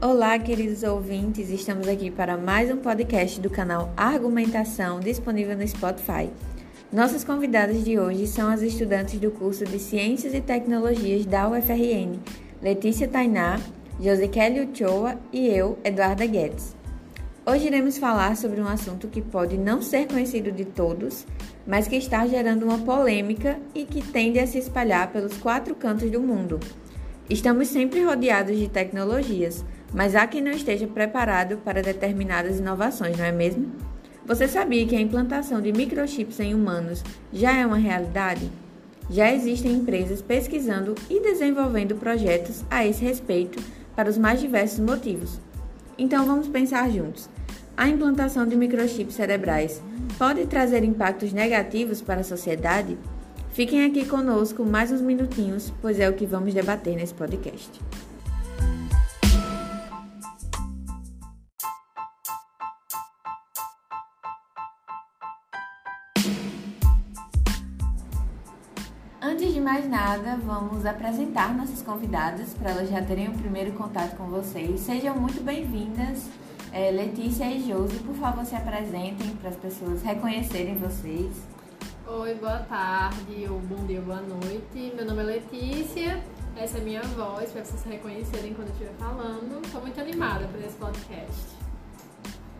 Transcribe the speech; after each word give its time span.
Olá, 0.00 0.38
queridos 0.38 0.82
ouvintes, 0.84 1.50
estamos 1.50 1.86
aqui 1.86 2.10
para 2.10 2.38
mais 2.38 2.70
um 2.70 2.78
podcast 2.78 3.38
do 3.40 3.50
canal 3.50 3.92
Argumentação, 3.94 5.00
disponível 5.00 5.54
no 5.54 5.68
Spotify. 5.68 6.30
Nossas 6.90 7.24
convidadas 7.24 7.84
de 7.84 7.98
hoje 7.98 8.26
são 8.26 8.48
as 8.48 8.62
estudantes 8.62 9.20
do 9.20 9.30
curso 9.30 9.66
de 9.66 9.78
Ciências 9.78 10.32
e 10.32 10.40
Tecnologias 10.40 11.26
da 11.26 11.46
UFRN, 11.46 12.18
Letícia 12.62 13.06
Tainá, 13.06 13.60
Kelly 14.00 14.60
Uchoa 14.60 15.18
e 15.32 15.48
eu, 15.48 15.76
Eduarda 15.82 16.24
Guedes. 16.24 16.76
Hoje 17.44 17.66
iremos 17.66 17.98
falar 17.98 18.36
sobre 18.36 18.60
um 18.60 18.68
assunto 18.68 19.08
que 19.08 19.20
pode 19.20 19.58
não 19.58 19.82
ser 19.82 20.06
conhecido 20.06 20.52
de 20.52 20.64
todos, 20.64 21.26
mas 21.66 21.88
que 21.88 21.96
está 21.96 22.24
gerando 22.24 22.62
uma 22.62 22.78
polêmica 22.78 23.58
e 23.74 23.84
que 23.84 24.00
tende 24.00 24.38
a 24.38 24.46
se 24.46 24.56
espalhar 24.56 25.10
pelos 25.10 25.36
quatro 25.38 25.74
cantos 25.74 26.08
do 26.12 26.20
mundo. 26.20 26.60
Estamos 27.28 27.68
sempre 27.68 28.04
rodeados 28.04 28.56
de 28.56 28.68
tecnologias, 28.68 29.64
mas 29.92 30.14
há 30.14 30.28
quem 30.28 30.42
não 30.42 30.52
esteja 30.52 30.86
preparado 30.86 31.56
para 31.58 31.82
determinadas 31.82 32.60
inovações, 32.60 33.18
não 33.18 33.24
é 33.24 33.32
mesmo? 33.32 33.72
Você 34.24 34.46
sabia 34.46 34.86
que 34.86 34.94
a 34.94 35.00
implantação 35.00 35.60
de 35.60 35.72
microchips 35.72 36.38
em 36.38 36.54
humanos 36.54 37.02
já 37.32 37.56
é 37.56 37.66
uma 37.66 37.78
realidade? 37.78 38.48
Já 39.10 39.32
existem 39.32 39.72
empresas 39.72 40.20
pesquisando 40.22 40.94
e 41.08 41.18
desenvolvendo 41.18 41.96
projetos 41.96 42.62
a 42.70 42.86
esse 42.86 43.02
respeito 43.02 43.58
para 43.98 44.08
os 44.08 44.16
mais 44.16 44.38
diversos 44.38 44.78
motivos. 44.78 45.40
Então 45.98 46.24
vamos 46.24 46.46
pensar 46.46 46.88
juntos. 46.88 47.28
A 47.76 47.88
implantação 47.88 48.46
de 48.46 48.54
microchips 48.54 49.16
cerebrais 49.16 49.82
pode 50.16 50.46
trazer 50.46 50.84
impactos 50.84 51.32
negativos 51.32 52.00
para 52.00 52.20
a 52.20 52.24
sociedade? 52.24 52.96
Fiquem 53.50 53.84
aqui 53.84 54.06
conosco 54.06 54.64
mais 54.64 54.92
uns 54.92 55.00
minutinhos, 55.00 55.72
pois 55.82 55.98
é 55.98 56.08
o 56.08 56.12
que 56.12 56.26
vamos 56.26 56.54
debater 56.54 56.94
nesse 56.94 57.12
podcast. 57.12 57.68
Antes 69.38 69.54
de 69.54 69.60
mais 69.60 69.88
nada, 69.88 70.36
vamos 70.44 70.84
apresentar 70.84 71.56
nossas 71.56 71.80
convidadas 71.80 72.54
para 72.54 72.72
elas 72.72 72.90
já 72.90 73.00
terem 73.00 73.28
o 73.28 73.38
primeiro 73.38 73.70
contato 73.70 74.16
com 74.16 74.24
vocês. 74.24 74.80
Sejam 74.80 75.14
muito 75.14 75.40
bem-vindas, 75.44 76.28
é, 76.72 76.90
Letícia 76.90 77.48
e 77.48 77.64
Josi. 77.64 78.00
Por 78.00 78.16
favor, 78.16 78.44
se 78.44 78.56
apresentem 78.56 79.36
para 79.36 79.50
as 79.50 79.54
pessoas 79.54 80.02
reconhecerem 80.02 80.74
vocês. 80.78 81.30
Oi, 82.04 82.34
boa 82.34 82.58
tarde, 82.64 83.46
ou 83.48 83.60
bom 83.60 83.86
dia, 83.86 84.00
boa 84.00 84.20
noite. 84.20 84.92
Meu 84.96 85.06
nome 85.06 85.22
é 85.22 85.26
Letícia, 85.26 86.20
essa 86.56 86.78
é 86.78 86.80
minha 86.80 87.02
voz, 87.02 87.52
para 87.52 87.64
vocês 87.64 87.84
reconhecerem 87.84 88.54
quando 88.54 88.70
eu 88.70 88.72
estiver 88.72 88.94
falando. 88.94 89.64
Estou 89.64 89.80
muito 89.80 90.00
animada 90.00 90.48
por 90.48 90.58
esse 90.58 90.74
podcast. 90.74 91.46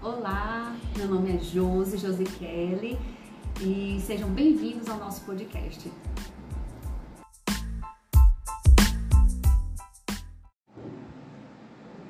Olá, 0.01 0.77
meu 0.97 1.09
nome 1.09 1.35
é 1.35 1.39
Josi, 1.41 1.99
Josi 1.99 2.23
Kelly, 2.23 2.97
e 3.61 4.01
sejam 4.07 4.29
bem-vindos 4.29 4.89
ao 4.89 4.97
nosso 4.99 5.23
podcast. 5.23 5.91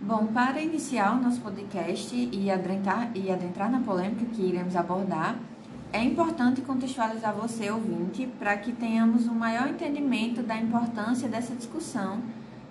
Bom, 0.08 0.28
para 0.28 0.58
iniciar 0.62 1.14
o 1.14 1.22
nosso 1.22 1.38
podcast 1.42 2.16
e 2.16 2.50
adentrar, 2.50 3.10
e 3.14 3.30
adentrar 3.30 3.70
na 3.70 3.80
polêmica 3.80 4.24
que 4.24 4.40
iremos 4.40 4.74
abordar, 4.74 5.38
é 5.92 6.02
importante 6.02 6.62
contextualizar 6.62 7.34
você, 7.34 7.70
ouvinte, 7.70 8.26
para 8.38 8.56
que 8.56 8.72
tenhamos 8.72 9.28
um 9.28 9.34
maior 9.34 9.68
entendimento 9.68 10.42
da 10.42 10.56
importância 10.56 11.28
dessa 11.28 11.54
discussão 11.54 12.22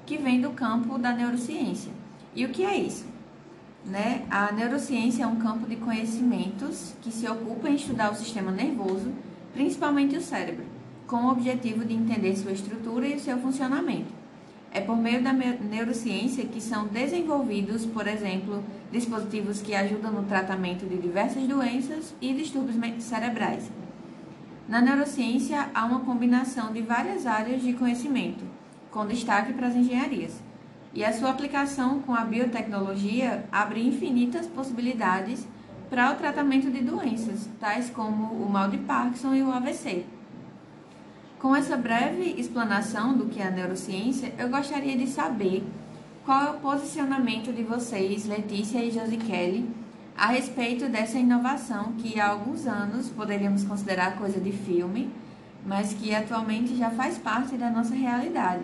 que 0.04 0.18
vem 0.18 0.42
do 0.42 0.50
campo 0.50 0.98
da 0.98 1.14
neurociência. 1.14 1.92
E 2.34 2.44
o 2.44 2.50
que 2.50 2.66
é 2.66 2.76
isso? 2.76 3.06
Né? 3.86 4.26
A 4.32 4.52
neurociência 4.52 5.22
é 5.22 5.28
um 5.28 5.36
campo 5.36 5.68
de 5.68 5.76
conhecimentos 5.76 6.96
que 7.04 7.12
se 7.12 7.30
ocupa 7.30 7.70
em 7.70 7.76
estudar 7.76 8.12
o 8.12 8.16
sistema 8.16 8.52
nervoso, 8.52 9.14
principalmente 9.54 10.18
o 10.18 10.22
cérebro, 10.22 10.66
com 11.06 11.18
o 11.18 11.32
objetivo 11.34 11.86
de 11.86 11.94
entender 11.94 12.36
sua 12.36 12.52
estrutura 12.52 13.08
e 13.08 13.16
o 13.16 13.20
seu 13.20 13.38
funcionamento. 13.38 14.17
É 14.78 14.82
por 14.82 14.96
meio 14.96 15.24
da 15.24 15.34
neurociência 15.34 16.46
que 16.46 16.62
são 16.62 16.86
desenvolvidos, 16.86 17.84
por 17.84 18.08
exemplo, 18.08 18.64
dispositivos 18.92 19.60
que 19.60 19.74
ajudam 19.74 20.12
no 20.12 20.22
tratamento 20.26 20.86
de 20.86 20.98
diversas 20.98 21.48
doenças 21.48 22.14
e 22.22 22.32
distúrbios 22.32 22.78
cerebrais. 23.04 23.72
Na 24.70 24.80
neurociência, 24.80 25.68
há 25.74 25.84
uma 25.84 26.02
combinação 26.02 26.72
de 26.72 26.84
várias 26.84 27.26
áreas 27.26 27.64
de 27.64 27.74
conhecimento, 27.74 28.46
com 28.92 29.08
destaque 29.08 29.52
para 29.52 29.66
as 29.66 29.76
engenharias. 29.76 30.40
E 30.94 31.04
a 31.04 31.12
sua 31.12 31.32
aplicação 31.32 32.00
com 32.02 32.14
a 32.14 32.24
biotecnologia 32.24 33.46
abre 33.52 33.82
infinitas 33.82 34.46
possibilidades 34.46 35.48
para 35.90 36.12
o 36.12 36.16
tratamento 36.18 36.70
de 36.70 36.84
doenças, 36.84 37.50
tais 37.60 37.90
como 37.90 38.26
o 38.32 38.48
mal 38.48 38.70
de 38.70 38.78
Parkinson 38.78 39.34
e 39.34 39.42
o 39.42 39.52
AVC. 39.52 40.06
Com 41.40 41.56
essa 41.56 41.78
breve 41.78 42.34
explanação 42.36 43.16
do 43.16 43.28
que 43.28 43.40
é 43.40 43.46
a 43.46 43.52
neurociência, 43.52 44.34
eu 44.40 44.50
gostaria 44.50 44.98
de 44.98 45.06
saber 45.06 45.64
qual 46.26 46.44
é 46.44 46.50
o 46.50 46.60
posicionamento 46.60 47.54
de 47.54 47.62
vocês, 47.62 48.26
Letícia 48.26 48.84
e 48.84 48.90
Josi 48.90 49.18
Kelly, 49.18 49.70
a 50.18 50.28
respeito 50.28 50.90
dessa 50.90 51.20
inovação 51.20 51.94
que 51.94 52.20
há 52.20 52.30
alguns 52.30 52.66
anos 52.66 53.10
poderíamos 53.10 53.64
considerar 53.64 54.18
coisa 54.18 54.40
de 54.40 54.52
filme, 54.52 55.12
mas 55.64 55.94
que 55.94 56.14
atualmente 56.14 56.76
já 56.76 56.90
faz 56.90 57.20
parte 57.20 57.56
da 57.56 57.70
nossa 57.70 57.94
realidade, 57.94 58.64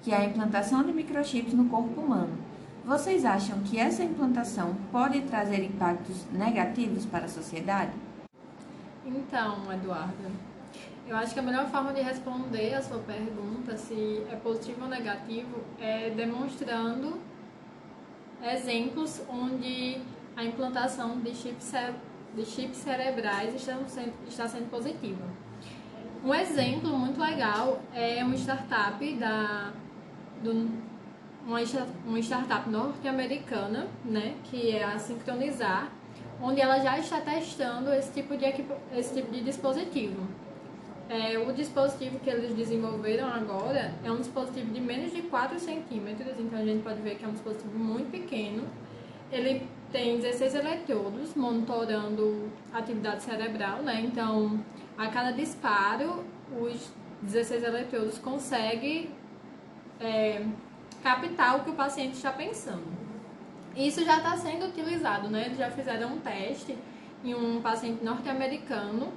que 0.00 0.12
é 0.12 0.18
a 0.18 0.24
implantação 0.24 0.84
de 0.84 0.92
microchips 0.92 1.54
no 1.54 1.64
corpo 1.64 2.00
humano. 2.00 2.38
Vocês 2.84 3.24
acham 3.24 3.58
que 3.64 3.80
essa 3.80 4.04
implantação 4.04 4.76
pode 4.92 5.22
trazer 5.22 5.64
impactos 5.64 6.24
negativos 6.32 7.04
para 7.04 7.24
a 7.24 7.28
sociedade? 7.28 7.90
Então, 9.04 9.72
Eduardo, 9.72 10.51
eu 11.06 11.16
acho 11.16 11.34
que 11.34 11.40
a 11.40 11.42
melhor 11.42 11.66
forma 11.68 11.92
de 11.92 12.00
responder 12.00 12.74
a 12.74 12.82
sua 12.82 12.98
pergunta, 12.98 13.76
se 13.76 14.24
é 14.30 14.36
positivo 14.36 14.84
ou 14.84 14.88
negativo, 14.88 15.60
é 15.80 16.10
demonstrando 16.10 17.20
exemplos 18.42 19.22
onde 19.28 20.00
a 20.36 20.44
implantação 20.44 21.20
de 21.20 21.34
chips, 21.34 21.72
de 22.34 22.44
chips 22.44 22.78
cerebrais 22.78 23.54
está 23.54 23.76
sendo, 23.86 24.12
está 24.26 24.48
sendo 24.48 24.70
positiva. 24.70 25.24
Um 26.24 26.34
exemplo 26.34 26.96
muito 26.96 27.20
legal 27.20 27.80
é 27.92 28.24
uma 28.24 28.36
startup 28.36 29.14
da 29.14 29.72
do, 30.42 30.70
uma, 31.46 31.60
uma 32.06 32.18
startup 32.20 32.68
norte-americana, 32.68 33.88
né, 34.04 34.36
que 34.44 34.70
é 34.70 34.84
a 34.84 34.98
Sincronizar, 34.98 35.90
onde 36.40 36.60
ela 36.60 36.78
já 36.78 36.98
está 36.98 37.20
testando 37.20 37.92
esse 37.92 38.12
tipo 38.12 38.36
de, 38.36 38.44
esse 38.96 39.14
tipo 39.14 39.30
de 39.30 39.42
dispositivo. 39.42 40.26
É, 41.12 41.38
o 41.38 41.52
dispositivo 41.52 42.18
que 42.20 42.30
eles 42.30 42.54
desenvolveram 42.54 43.28
agora 43.28 43.92
é 44.02 44.10
um 44.10 44.16
dispositivo 44.16 44.72
de 44.72 44.80
menos 44.80 45.12
de 45.12 45.20
4 45.20 45.60
centímetros, 45.60 46.40
então 46.40 46.58
a 46.58 46.64
gente 46.64 46.82
pode 46.82 47.02
ver 47.02 47.16
que 47.16 47.24
é 47.26 47.28
um 47.28 47.32
dispositivo 47.32 47.78
muito 47.78 48.10
pequeno. 48.10 48.64
Ele 49.30 49.68
tem 49.92 50.18
16 50.18 50.54
eletrodos 50.54 51.34
monitorando 51.34 52.50
atividade 52.72 53.24
cerebral, 53.24 53.82
né? 53.82 54.00
Então, 54.00 54.58
a 54.96 55.08
cada 55.08 55.32
disparo, 55.32 56.24
os 56.58 56.90
16 57.20 57.62
eletrodos 57.62 58.16
conseguem 58.16 59.10
é, 60.00 60.42
captar 61.02 61.58
o 61.58 61.64
que 61.64 61.68
o 61.68 61.74
paciente 61.74 62.14
está 62.14 62.32
pensando. 62.32 62.90
Isso 63.76 64.02
já 64.02 64.16
está 64.16 64.34
sendo 64.38 64.64
utilizado, 64.64 65.28
né? 65.28 65.44
Eles 65.44 65.58
já 65.58 65.70
fizeram 65.70 66.14
um 66.14 66.20
teste 66.20 66.74
em 67.22 67.34
um 67.34 67.60
paciente 67.60 68.02
norte-americano 68.02 69.12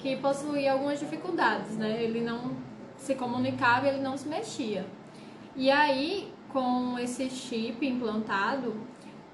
que 0.00 0.16
possuía 0.16 0.72
algumas 0.72 0.98
dificuldades, 0.98 1.76
né? 1.76 2.02
Ele 2.02 2.20
não 2.20 2.56
se 2.96 3.14
comunicava, 3.14 3.86
ele 3.86 4.00
não 4.00 4.16
se 4.16 4.28
mexia. 4.28 4.86
E 5.54 5.70
aí, 5.70 6.32
com 6.52 6.98
esse 6.98 7.28
chip 7.28 7.86
implantado, 7.86 8.74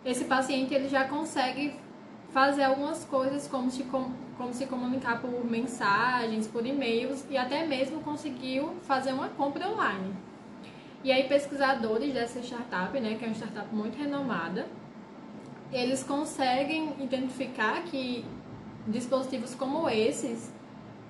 esse 0.04 0.24
paciente 0.24 0.74
ele 0.74 0.88
já 0.88 1.04
consegue 1.04 1.76
fazer 2.30 2.64
algumas 2.64 3.04
coisas 3.04 3.46
como 3.48 3.70
se, 3.70 3.84
como 3.84 4.52
se 4.52 4.66
comunicar 4.66 5.20
por 5.20 5.44
mensagens, 5.44 6.46
por 6.46 6.66
e-mails 6.66 7.24
e 7.30 7.36
até 7.36 7.66
mesmo 7.66 8.00
conseguiu 8.00 8.74
fazer 8.82 9.12
uma 9.12 9.28
compra 9.28 9.68
online. 9.68 10.14
E 11.02 11.12
aí 11.12 11.28
pesquisadores 11.28 12.12
dessa 12.12 12.40
startup, 12.40 12.98
né, 12.98 13.14
que 13.14 13.24
é 13.24 13.28
uma 13.28 13.34
startup 13.34 13.72
muito 13.74 13.96
renomada, 13.96 14.66
eles 15.72 16.02
conseguem 16.02 16.94
identificar 17.00 17.82
que 17.84 18.24
dispositivos 18.86 19.54
como 19.54 19.88
esses 19.88 20.52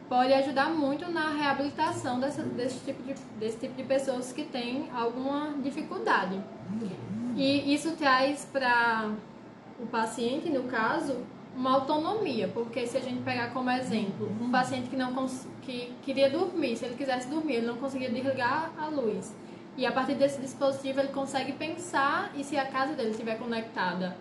pode 0.09 0.33
ajudar 0.33 0.71
muito 0.71 1.11
na 1.11 1.31
reabilitação 1.31 2.21
dessa, 2.21 2.43
desse, 2.43 2.85
tipo 2.85 3.03
de, 3.03 3.15
desse 3.39 3.59
tipo 3.59 3.75
de 3.75 3.83
pessoas 3.83 4.33
que 4.33 4.45
têm 4.45 4.89
alguma 4.95 5.55
dificuldade. 5.63 6.41
E 7.37 7.75
isso 7.75 7.93
traz 7.97 8.49
para 8.51 9.11
o 9.79 9.87
paciente, 9.87 10.49
no 10.49 10.65
caso, 10.65 11.17
uma 11.55 11.73
autonomia, 11.73 12.49
porque 12.49 12.87
se 12.87 12.97
a 12.97 13.01
gente 13.01 13.23
pegar 13.23 13.51
como 13.53 13.71
exemplo 13.71 14.31
um 14.41 14.51
paciente 14.51 14.89
que 14.89 14.97
não 14.97 15.27
que 15.63 15.93
queria 16.03 16.31
dormir, 16.31 16.77
se 16.77 16.85
ele 16.85 16.95
quisesse 16.95 17.29
dormir, 17.29 17.57
ele 17.57 17.67
não 17.67 17.77
conseguia 17.77 18.11
desligar 18.11 18.71
a 18.79 18.87
luz. 18.87 19.35
E 19.77 19.85
a 19.85 19.93
partir 19.93 20.15
desse 20.15 20.41
dispositivo 20.41 21.01
ele 21.01 21.09
consegue 21.09 21.53
pensar 21.53 22.31
e 22.35 22.45
se 22.45 22.57
a 22.57 22.67
casa 22.67 22.95
dele 22.95 23.11
estiver 23.11 23.39
conectada 23.39 24.17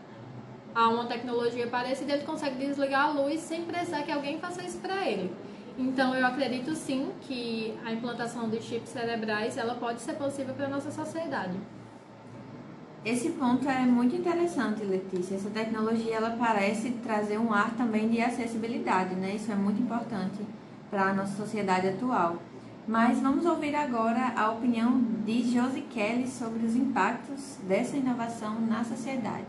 a 0.73 0.89
uma 0.89 1.05
tecnologia 1.05 1.67
parecida, 1.67 2.13
ele 2.13 2.25
consegue 2.25 2.55
desligar 2.55 3.05
a 3.05 3.11
luz 3.11 3.39
sem 3.39 3.63
precisar 3.63 4.03
que 4.03 4.11
alguém 4.11 4.39
faça 4.39 4.63
isso 4.63 4.79
para 4.79 5.07
ele. 5.07 5.31
Então 5.77 6.15
eu 6.15 6.25
acredito 6.25 6.73
sim 6.73 7.11
que 7.21 7.77
a 7.83 7.91
implantação 7.91 8.49
de 8.49 8.61
chips 8.61 8.89
cerebrais 8.89 9.57
ela 9.57 9.75
pode 9.75 9.99
ser 10.01 10.13
possível 10.13 10.53
para 10.53 10.67
a 10.67 10.69
nossa 10.69 10.89
sociedade. 10.89 11.57
Esse 13.03 13.29
ponto 13.31 13.69
é 13.69 13.81
muito 13.81 14.15
interessante, 14.15 14.83
Letícia. 14.83 15.35
Essa 15.35 15.49
tecnologia 15.49 16.15
ela 16.15 16.31
parece 16.31 16.91
trazer 17.03 17.37
um 17.37 17.53
ar 17.53 17.75
também 17.75 18.09
de 18.09 18.19
acessibilidade, 18.19 19.13
né? 19.15 19.35
Isso 19.35 19.51
é 19.51 19.55
muito 19.55 19.81
importante 19.81 20.39
para 20.89 21.09
a 21.09 21.13
nossa 21.13 21.35
sociedade 21.35 21.87
atual. 21.87 22.37
Mas 22.87 23.19
vamos 23.19 23.45
ouvir 23.45 23.75
agora 23.75 24.33
a 24.35 24.51
opinião 24.51 24.99
de 25.25 25.51
Josi 25.51 25.81
Kelly 25.81 26.27
sobre 26.27 26.65
os 26.65 26.75
impactos 26.75 27.57
dessa 27.67 27.97
inovação 27.97 28.59
na 28.61 28.83
sociedade. 28.83 29.45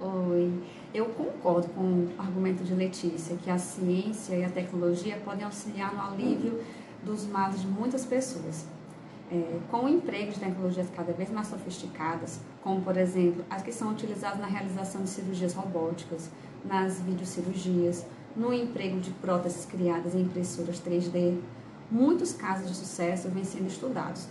Oi, 0.00 0.52
eu 0.94 1.06
concordo 1.06 1.68
com 1.68 1.82
o 1.82 2.10
argumento 2.18 2.62
de 2.62 2.74
Letícia, 2.74 3.36
que 3.36 3.50
a 3.50 3.58
ciência 3.58 4.34
e 4.34 4.44
a 4.44 4.50
tecnologia 4.50 5.20
podem 5.24 5.44
auxiliar 5.44 5.94
no 5.94 6.02
alívio 6.02 6.60
dos 7.02 7.26
males 7.26 7.60
de 7.60 7.66
muitas 7.66 8.04
pessoas 8.04 8.66
é, 9.32 9.58
com 9.70 9.86
o 9.86 9.88
emprego 9.88 10.30
de 10.30 10.38
tecnologias 10.38 10.88
cada 10.94 11.12
vez 11.14 11.30
mais 11.30 11.46
sofisticadas, 11.46 12.38
como 12.62 12.82
por 12.82 12.98
exemplo 12.98 13.42
as 13.48 13.62
que 13.62 13.72
são 13.72 13.90
utilizadas 13.90 14.38
na 14.38 14.46
realização 14.46 15.02
de 15.02 15.08
cirurgias 15.08 15.54
robóticas, 15.54 16.30
nas 16.62 17.00
videocirurgias, 17.00 18.04
no 18.36 18.52
emprego 18.52 19.00
de 19.00 19.10
próteses 19.10 19.64
criadas 19.64 20.14
em 20.14 20.20
impressoras 20.20 20.80
3D, 20.80 21.38
muitos 21.90 22.34
casos 22.34 22.68
de 22.68 22.76
sucesso 22.76 23.28
vêm 23.30 23.44
sendo 23.44 23.68
estudados. 23.68 24.28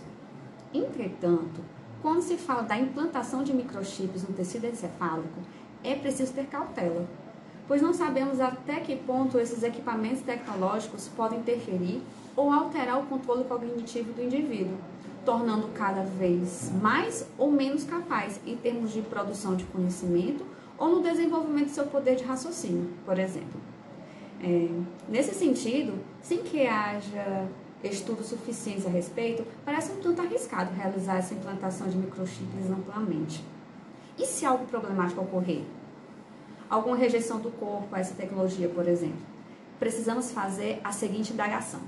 Entretanto, 0.72 1.60
quando 2.00 2.22
se 2.22 2.36
fala 2.36 2.62
da 2.62 2.78
implantação 2.78 3.42
de 3.42 3.52
microchips 3.52 4.22
no 4.22 4.34
tecido 4.34 4.66
encefálico, 4.66 5.40
é 5.84 5.94
preciso 5.94 6.32
ter 6.32 6.46
cautela, 6.46 7.06
pois 7.66 7.80
não 7.82 7.92
sabemos 7.92 8.40
até 8.40 8.80
que 8.80 8.96
ponto 8.96 9.38
esses 9.38 9.62
equipamentos 9.62 10.22
tecnológicos 10.22 11.08
podem 11.08 11.40
interferir 11.40 12.02
ou 12.36 12.50
alterar 12.50 12.98
o 12.98 13.06
controle 13.06 13.44
cognitivo 13.44 14.12
do 14.12 14.22
indivíduo, 14.22 14.76
tornando 15.24 15.68
cada 15.68 16.02
vez 16.02 16.70
mais 16.80 17.26
ou 17.38 17.50
menos 17.50 17.84
capaz 17.84 18.40
em 18.46 18.56
termos 18.56 18.92
de 18.92 19.02
produção 19.02 19.54
de 19.54 19.64
conhecimento 19.64 20.44
ou 20.78 20.88
no 20.88 21.02
desenvolvimento 21.02 21.66
do 21.66 21.74
seu 21.74 21.86
poder 21.86 22.16
de 22.16 22.24
raciocínio, 22.24 22.90
por 23.04 23.18
exemplo. 23.18 23.60
É, 24.42 24.68
nesse 25.08 25.34
sentido, 25.34 25.94
sem 26.20 26.38
que 26.42 26.66
haja 26.66 27.46
estudos 27.84 28.26
suficientes 28.26 28.86
a 28.86 28.90
respeito, 28.90 29.44
parece 29.64 29.92
um 29.92 29.96
tanto 29.96 30.20
arriscado 30.22 30.74
realizar 30.74 31.16
essa 31.16 31.34
implantação 31.34 31.88
de 31.88 31.96
microchips 31.96 32.70
amplamente. 32.70 33.44
E 34.22 34.26
se 34.26 34.46
algo 34.46 34.64
problemático 34.66 35.20
ocorrer? 35.20 35.62
Alguma 36.70 36.96
rejeição 36.96 37.40
do 37.40 37.50
corpo 37.50 37.88
a 37.92 37.98
essa 37.98 38.14
tecnologia, 38.14 38.68
por 38.68 38.86
exemplo? 38.86 39.20
Precisamos 39.80 40.30
fazer 40.30 40.80
a 40.84 40.92
seguinte 40.92 41.32
indagação 41.32 41.80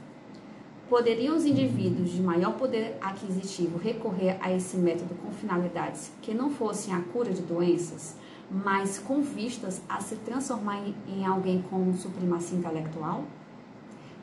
Poderiam 0.89 1.35
os 1.35 1.47
indivíduos 1.47 2.11
de 2.11 2.21
maior 2.21 2.53
poder 2.59 2.99
aquisitivo 3.01 3.79
recorrer 3.79 4.37
a 4.41 4.53
esse 4.53 4.77
método 4.77 5.15
com 5.15 5.33
finalidades 5.33 6.13
que 6.21 6.35
não 6.35 6.51
fossem 6.51 6.93
a 6.93 7.01
cura 7.01 7.33
de 7.33 7.41
doenças, 7.41 8.17
mas 8.51 8.99
com 8.99 9.23
vistas 9.23 9.81
a 9.89 10.01
se 10.03 10.17
transformar 10.17 10.83
em 11.09 11.25
alguém 11.25 11.63
com 11.63 11.95
supremacia 11.95 12.59
intelectual? 12.59 13.25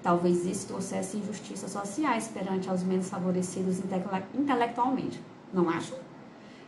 Talvez 0.03 0.45
isso 0.45 0.67
trouxesse 0.67 1.17
injustiças 1.17 1.71
sociais 1.71 2.27
perante 2.27 2.69
aos 2.69 2.83
menos 2.83 3.09
favorecidos 3.09 3.79
intele 3.79 4.03
intelectualmente, 4.37 5.19
não 5.51 5.67
acho? 5.67 5.95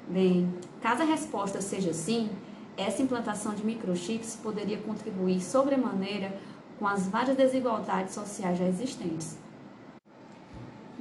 Bem, 0.08 0.54
caso 0.82 1.02
a 1.02 1.06
resposta 1.06 1.62
seja 1.62 1.94
sim, 1.94 2.30
essa 2.76 3.02
implantação 3.02 3.54
de 3.54 3.66
microchips 3.66 4.36
poderia 4.42 4.78
contribuir 4.78 5.42
sobremaneira 5.42 6.36
com 6.80 6.88
as 6.88 7.08
várias 7.08 7.38
desigualdades 7.38 8.14
sociais 8.14 8.58
já 8.58 8.66
existentes 8.66 9.38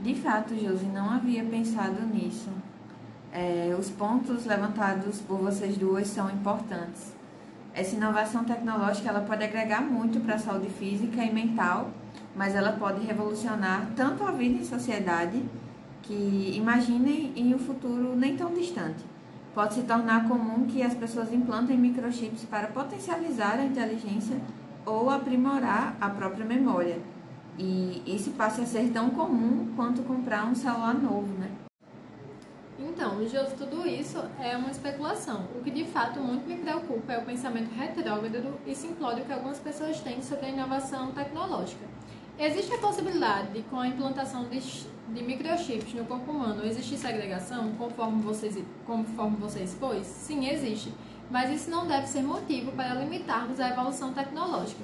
de 0.02 0.16
fato, 0.16 0.52
Josi, 0.56 0.87
não 0.87 1.08
havia 1.10 1.44
pensado 1.44 2.04
nisso. 2.04 2.50
É, 3.32 3.75
os 3.78 3.88
pontos 3.88 4.44
levantados 4.44 5.20
por 5.20 5.38
vocês 5.38 5.76
duas 5.76 6.08
são 6.08 6.28
importantes. 6.28 7.14
Essa 7.72 7.94
inovação 7.94 8.43
tecnológica 8.43 9.08
ela 9.08 9.20
pode 9.20 9.44
agregar 9.44 9.81
muito 9.81 10.19
para 10.19 10.34
a 10.34 10.38
saúde 10.38 10.69
física 10.70 11.25
e 11.25 11.32
mental, 11.32 11.90
mas 12.34 12.56
ela 12.56 12.72
pode 12.72 13.06
revolucionar 13.06 13.90
tanto 13.94 14.25
a 14.25 14.32
vida 14.32 14.60
em 14.60 14.64
sociedade 14.64 15.40
que 16.02 16.52
imaginem 16.56 17.32
em 17.37 17.54
um 17.54 17.58
futuro 17.58 18.14
nem 18.16 18.37
tão 18.37 18.52
distante. 18.52 19.04
Pode 19.54 19.75
se 19.75 19.82
tornar 19.82 20.28
comum 20.28 20.66
que 20.66 20.82
as 20.82 20.94
pessoas 20.94 21.32
implantem 21.32 21.76
microchips 21.76 22.44
para 22.44 22.69
potencializar 22.69 23.58
a 23.58 23.64
inteligência 23.64 24.40
ou 24.84 25.10
aprimorar 25.10 25.96
a 26.00 26.08
própria 26.10 26.44
memória 26.44 26.99
e 27.58 28.02
isso 28.06 28.31
passa 28.32 28.62
a 28.62 28.66
ser 28.66 28.90
tão 28.93 29.10
comum 29.10 29.72
quanto 29.76 30.02
comprar 30.02 30.46
um 30.46 30.54
celular 30.54 30.94
novo, 30.94 31.32
né? 31.38 31.50
Então, 32.78 33.19
de 33.25 33.54
tudo 33.56 33.87
isso 33.87 34.19
é 34.40 34.56
uma 34.56 34.70
especulação. 34.70 35.46
O 35.54 35.62
que 35.62 35.70
de 35.70 35.84
fato 35.84 36.19
muito 36.19 36.49
me 36.49 36.56
preocupa 36.56 37.12
é 37.12 37.19
o 37.19 37.25
pensamento 37.25 37.72
retrógrado 37.75 38.58
e 38.66 38.75
simplório 38.75 39.25
que 39.25 39.32
algumas 39.32 39.58
pessoas 39.58 40.00
têm 40.00 40.20
sobre 40.20 40.46
a 40.46 40.49
inovação 40.49 41.12
tecnológica. 41.12 41.87
Existe 42.38 42.75
a 42.75 42.79
possibilidade 42.79 43.49
de, 43.52 43.62
com 43.64 43.79
a 43.79 43.87
implantação 43.87 44.44
de, 44.49 44.58
de 44.58 45.23
microchips 45.23 45.94
no 45.94 46.05
corpo 46.05 46.31
humano, 46.31 46.64
existir 46.64 46.96
segregação, 46.96 47.73
conforme 47.76 48.23
vocês, 48.23 48.58
conforme 48.87 49.37
você 49.37 49.61
expôs? 49.61 50.06
Sim, 50.06 50.49
existe. 50.49 50.93
Mas 51.31 51.50
isso 51.50 51.70
não 51.70 51.87
deve 51.87 52.06
ser 52.06 52.23
motivo 52.23 52.73
para 52.73 52.94
limitarmos 52.94 53.61
a 53.61 53.69
evolução 53.69 54.12
tecnológica. 54.12 54.82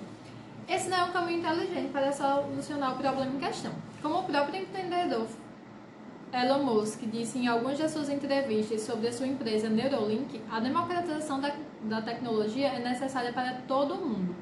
Esse 0.69 0.89
não 0.89 0.99
é 0.99 1.05
um 1.05 1.13
caminho 1.13 1.39
inteligente 1.39 1.91
para 1.91 2.13
solucionar 2.13 2.95
o 2.95 2.99
problema 2.99 3.35
em 3.35 3.39
questão. 3.39 3.73
Como 4.03 4.19
o 4.19 4.25
próprio 4.25 4.63
empreendedor 4.63 5.27
Elon 6.33 6.63
Musk 6.63 7.01
disse 7.11 7.39
em 7.39 7.49
algumas 7.49 7.79
de 7.79 7.89
suas 7.89 8.11
entrevistas 8.11 8.83
sobre 8.83 9.09
a 9.09 9.13
sua 9.13 9.27
empresa 9.27 9.69
Neuralink, 9.69 10.43
a 10.51 10.61
democratização 10.61 11.41
da, 11.41 11.55
da 11.85 12.03
tecnologia 12.03 12.69
é 12.69 12.79
necessária 12.81 13.33
para 13.33 13.55
todo 13.67 13.97
mundo, 13.97 14.35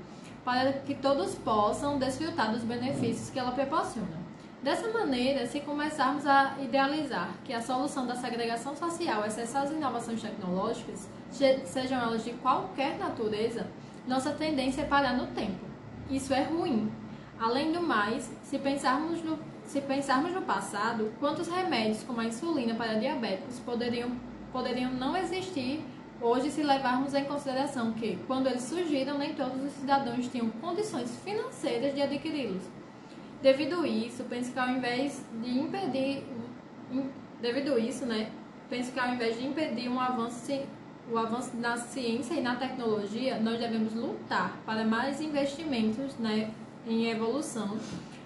para 0.47 0.73
que 0.73 0.95
todos 0.95 1.35
possam 1.35 1.99
desfrutar 1.99 2.51
dos 2.51 2.63
benefícios 2.63 3.29
que 3.29 3.39
ela 3.39 3.53
proporciona. 3.53 4.25
Dessa 4.63 4.91
maneira, 4.91 5.47
se 5.47 5.61
começarmos 5.61 6.27
a 6.27 6.57
idealizar 6.63 7.35
que 7.45 7.53
a 7.53 7.61
solução 7.61 8.07
da 8.07 8.17
segregação 8.17 8.75
social 8.75 9.23
é 9.23 9.27
acessar 9.27 9.65
as 9.65 9.71
inovações 9.71 10.23
tecnológicas, 10.23 11.07
sejam 11.31 12.01
elas 12.01 12.25
de 12.25 12.33
qualquer 12.33 12.97
natureza, 12.99 13.67
nossa 14.07 14.31
tendência 14.31 14.81
é 14.83 14.87
parar 14.87 15.13
no 15.13 15.27
tempo 15.27 15.67
isso 16.11 16.33
é 16.33 16.43
ruim. 16.43 16.91
Além 17.39 17.73
do 17.73 17.83
mais, 17.83 18.31
se 18.43 18.59
pensarmos 18.59 19.23
no, 19.23 19.39
se 19.65 19.81
pensarmos 19.81 20.33
no 20.33 20.43
passado, 20.43 21.13
quantos 21.21 21.49
remédios 21.49 22.03
como 22.03 22.21
a 22.21 22.25
insulina 22.25 22.75
para 22.75 22.95
diabéticos 22.95 23.59
poderiam, 23.61 24.13
poderiam 24.53 24.91
não 24.93 25.17
existir 25.17 25.85
hoje 26.21 26.51
se 26.51 26.63
levarmos 26.63 27.15
em 27.15 27.25
consideração 27.25 27.93
que, 27.93 28.19
quando 28.27 28.47
eles 28.47 28.63
surgiram, 28.63 29.19
nem 29.19 29.35
todos 29.35 29.63
os 29.63 29.73
cidadãos 29.73 30.29
tinham 30.29 30.49
condições 30.51 31.17
financeiras 31.25 31.95
de 31.95 32.03
adquiri-los. 32.03 32.63
Devido 33.43 33.87
isso, 33.87 34.25
penso 34.25 34.53
que 34.53 34.59
ao 34.59 34.69
invés 34.69 35.25
de 35.43 35.59
impedir, 35.59 36.25
devido 37.41 37.79
isso, 37.79 38.07
né, 38.07 38.31
penso 38.69 38.93
que 38.93 38.99
ao 38.99 39.13
invés 39.13 39.39
de 39.39 39.47
impedir 39.47 39.89
um 39.89 40.01
avanço 40.01 40.53
o 41.11 41.17
avanço 41.17 41.57
na 41.57 41.77
ciência 41.77 42.35
e 42.35 42.41
na 42.41 42.57
tecnologia, 42.57 43.39
nós 43.39 43.61
devemos 43.61 43.95
lutar 43.95 44.57
para 44.67 44.85
mais 44.85 45.21
investimentos 45.21 46.17
né, 46.17 46.51
em 46.85 47.09
evolução, 47.09 47.79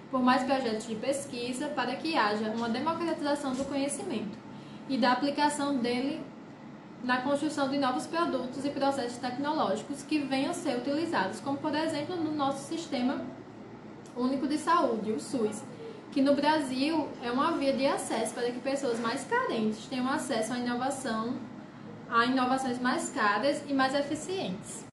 por 0.09 0.21
mais 0.21 0.43
projetos 0.43 0.87
de 0.87 0.95
pesquisa, 0.95 1.67
para 1.67 1.95
que 1.95 2.17
haja 2.17 2.49
uma 2.49 2.69
democratização 2.69 3.53
do 3.53 3.63
conhecimento 3.65 4.35
e 4.89 4.97
da 4.97 5.11
aplicação 5.11 5.77
dele 5.77 6.21
na 7.03 7.21
construção 7.21 7.69
de 7.69 7.77
novos 7.77 8.05
produtos 8.05 8.63
e 8.63 8.69
processos 8.69 9.17
tecnológicos 9.17 10.03
que 10.03 10.19
venham 10.19 10.51
a 10.51 10.53
ser 10.53 10.77
utilizados, 10.77 11.39
como 11.39 11.57
por 11.57 11.73
exemplo 11.73 12.15
no 12.15 12.31
nosso 12.31 12.67
sistema 12.67 13.21
único 14.15 14.47
de 14.47 14.57
saúde, 14.57 15.11
o 15.11 15.19
SUS, 15.19 15.63
que 16.11 16.21
no 16.21 16.35
Brasil 16.35 17.07
é 17.23 17.31
uma 17.31 17.53
via 17.53 17.73
de 17.73 17.87
acesso 17.87 18.33
para 18.33 18.51
que 18.51 18.59
pessoas 18.59 18.99
mais 18.99 19.23
carentes 19.23 19.85
tenham 19.85 20.09
acesso 20.09 20.53
à 20.53 20.59
inovação 20.59 21.35
a 22.11 22.25
inovações 22.25 22.77
mais 22.77 23.09
caras 23.09 23.63
e 23.69 23.73
mais 23.73 23.95
eficientes. 23.95 24.85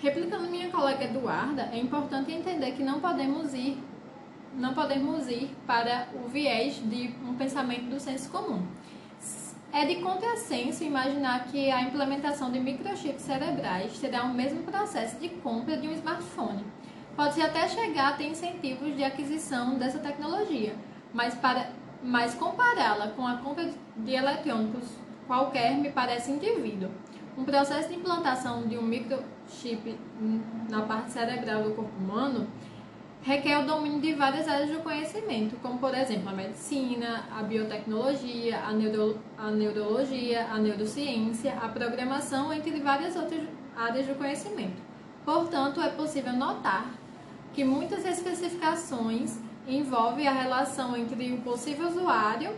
Replicando 0.00 0.48
minha 0.50 0.68
colega 0.68 1.04
Eduarda, 1.04 1.70
é 1.72 1.78
importante 1.78 2.30
entender 2.30 2.72
que 2.72 2.82
não 2.82 3.00
podemos 3.00 3.54
ir 3.54 3.82
não 4.54 4.74
podemos 4.74 5.28
ir 5.28 5.50
para 5.66 6.08
o 6.14 6.28
viés 6.28 6.76
de 6.76 7.14
um 7.22 7.34
pensamento 7.34 7.84
do 7.90 8.00
senso 8.00 8.30
comum. 8.30 8.66
É 9.72 9.84
de 9.84 9.96
contrassenso 9.96 10.82
imaginar 10.82 11.44
que 11.44 11.70
a 11.70 11.82
implementação 11.82 12.50
de 12.50 12.58
microchips 12.58 13.22
cerebrais 13.22 13.98
terá 13.98 14.24
o 14.24 14.32
mesmo 14.32 14.62
processo 14.62 15.18
de 15.20 15.28
compra 15.28 15.76
de 15.76 15.86
um 15.86 15.92
smartphone. 15.92 16.64
Pode-se 17.14 17.42
até 17.42 17.68
chegar 17.68 18.08
a 18.08 18.12
ter 18.12 18.28
incentivos 18.28 18.96
de 18.96 19.04
aquisição 19.04 19.76
dessa 19.76 19.98
tecnologia, 19.98 20.74
mas, 21.12 21.34
para, 21.34 21.70
mas 22.02 22.34
compará-la 22.34 23.08
com 23.08 23.26
a 23.26 23.36
compra 23.36 23.68
de 23.96 24.12
eletrônicos 24.12 24.88
qualquer 25.26 25.76
me 25.76 25.90
parece 25.90 26.30
indivíduo. 26.30 26.90
Um 27.36 27.44
processo 27.44 27.88
de 27.90 27.96
implantação 27.96 28.66
de 28.66 28.78
um 28.78 28.82
microchip 28.82 29.98
na 30.70 30.82
parte 30.82 31.10
cerebral 31.10 31.62
do 31.62 31.74
corpo 31.74 31.96
humano 31.98 32.48
requer 33.22 33.58
o 33.58 33.66
domínio 33.66 34.00
de 34.00 34.14
várias 34.14 34.48
áreas 34.48 34.70
do 34.70 34.78
conhecimento, 34.82 35.56
como 35.60 35.78
por 35.78 35.94
exemplo 35.94 36.28
a 36.28 36.32
medicina, 36.32 37.24
a 37.30 37.42
biotecnologia, 37.42 38.60
a, 38.60 38.72
neuro, 38.72 39.18
a 39.36 39.50
neurologia, 39.50 40.46
a 40.46 40.58
neurociência, 40.58 41.54
a 41.54 41.68
programação, 41.68 42.52
entre 42.52 42.80
várias 42.80 43.16
outras 43.16 43.42
áreas 43.76 44.06
do 44.06 44.14
conhecimento. 44.14 44.80
Portanto, 45.24 45.80
é 45.80 45.90
possível 45.90 46.32
notar 46.32 46.90
que 47.52 47.64
muitas 47.64 48.04
especificações 48.04 49.38
envolvem 49.66 50.26
a 50.26 50.32
relação 50.32 50.96
entre 50.96 51.32
o 51.32 51.38
possível 51.42 51.88
usuário 51.88 52.56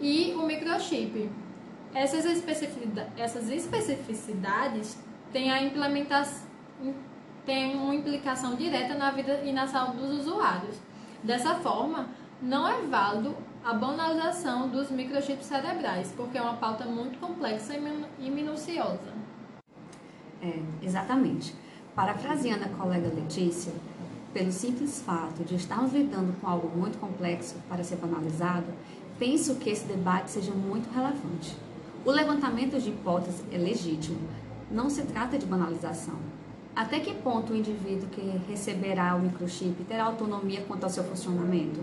e 0.00 0.34
o 0.34 0.42
microchip. 0.42 1.30
Essas 1.94 2.24
especificidades, 2.24 3.12
essas 3.16 3.50
especificidades 3.50 4.98
têm 5.32 5.50
a 5.50 5.62
implementação 5.62 6.42
tem 7.44 7.74
uma 7.74 7.94
implicação 7.94 8.54
direta 8.54 8.94
na 8.94 9.10
vida 9.10 9.40
e 9.44 9.52
na 9.52 9.66
saúde 9.66 9.98
dos 9.98 10.20
usuários. 10.20 10.76
Dessa 11.22 11.54
forma, 11.56 12.08
não 12.40 12.66
é 12.66 12.82
válido 12.82 13.36
a 13.64 13.72
banalização 13.72 14.68
dos 14.68 14.90
microchips 14.90 15.46
cerebrais, 15.46 16.12
porque 16.16 16.36
é 16.36 16.42
uma 16.42 16.54
pauta 16.54 16.84
muito 16.84 17.18
complexa 17.18 17.74
e 18.18 18.30
minuciosa. 18.30 19.12
É, 20.42 20.58
exatamente. 20.82 21.54
Parafraseando 21.94 22.64
a 22.64 22.68
colega 22.68 23.08
Letícia, 23.14 23.72
pelo 24.32 24.50
simples 24.50 25.00
fato 25.02 25.44
de 25.44 25.54
estarmos 25.54 25.92
lidando 25.92 26.32
com 26.40 26.48
algo 26.48 26.68
muito 26.76 26.98
complexo 26.98 27.56
para 27.68 27.84
ser 27.84 27.96
banalizado, 27.96 28.66
penso 29.18 29.56
que 29.56 29.70
esse 29.70 29.84
debate 29.86 30.30
seja 30.30 30.52
muito 30.52 30.92
relevante. 30.92 31.56
O 32.04 32.10
levantamento 32.10 32.80
de 32.80 32.90
hipóteses 32.90 33.44
é 33.52 33.58
legítimo, 33.58 34.18
não 34.70 34.90
se 34.90 35.02
trata 35.02 35.38
de 35.38 35.46
banalização. 35.46 36.16
Até 36.74 37.00
que 37.00 37.12
ponto 37.12 37.52
o 37.52 37.56
indivíduo 37.56 38.08
que 38.08 38.22
receberá 38.48 39.14
o 39.14 39.20
microchip 39.20 39.84
terá 39.84 40.04
autonomia 40.04 40.64
quanto 40.66 40.84
ao 40.84 40.90
seu 40.90 41.04
funcionamento? 41.04 41.80